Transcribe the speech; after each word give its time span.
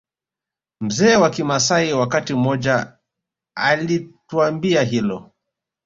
Mzee 0.81 1.15
wa 1.15 1.29
kimaasai 1.29 1.93
wakati 1.93 2.33
mmoja 2.33 2.97
alituambia 3.55 4.83
hilo 4.83 5.31